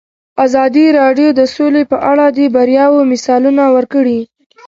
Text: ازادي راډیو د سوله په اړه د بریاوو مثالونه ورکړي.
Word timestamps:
ازادي 0.45 0.85
راډیو 0.99 1.29
د 1.39 1.41
سوله 1.55 1.81
په 1.91 1.97
اړه 2.11 2.25
د 2.37 2.39
بریاوو 2.55 3.07
مثالونه 3.11 3.63
ورکړي. 3.75 4.19